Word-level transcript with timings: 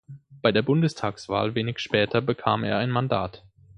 Bei 0.41 0.51
der 0.51 0.63
Bundestagswahl 0.63 1.53
wenig 1.53 1.77
später 1.77 2.21
bekam 2.23 2.63
er 2.63 2.79
ein 2.79 2.89
Mandat. 2.89 3.43